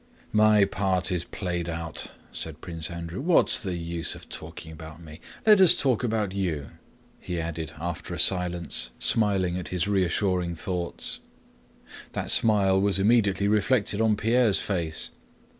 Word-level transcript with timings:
"My 0.33 0.65
part 0.65 1.11
is 1.11 1.25
played 1.25 1.69
out," 1.69 2.07
said 2.31 2.59
Prince 2.59 2.89
Andrew. 2.89 3.21
"What's 3.21 3.59
the 3.59 3.75
use 3.77 4.15
of 4.15 4.29
talking 4.29 4.71
about 4.71 4.99
me? 4.99 5.21
Let 5.45 5.61
us 5.61 5.77
talk 5.77 6.03
about 6.03 6.31
you," 6.33 6.71
he 7.19 7.39
added 7.39 7.73
after 7.79 8.15
a 8.15 8.19
silence, 8.19 8.89
smiling 8.97 9.59
at 9.59 9.67
his 9.67 9.87
reassuring 9.87 10.55
thoughts. 10.55 11.19
That 12.13 12.31
smile 12.31 12.81
was 12.81 12.97
immediately 12.97 13.47
reflected 13.47 14.01
on 14.01 14.17
Pierre's 14.17 14.59
face. 14.59 15.11